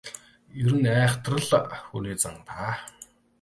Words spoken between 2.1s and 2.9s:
зан даа.